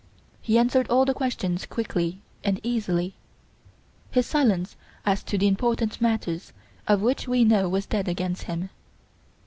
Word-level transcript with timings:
He 0.41 0.57
answered 0.57 0.87
all 0.89 1.05
the 1.05 1.13
questions 1.13 1.67
quickly 1.67 2.23
and 2.43 2.59
easily. 2.63 3.13
His 4.09 4.25
silence 4.25 4.75
as 5.05 5.21
to 5.25 5.37
the 5.37 5.47
important 5.47 6.01
matters 6.01 6.53
of 6.87 7.03
which 7.03 7.27
we 7.27 7.43
know 7.43 7.69
was 7.69 7.85
dead 7.85 8.07
against 8.07 8.41
him. 8.45 8.71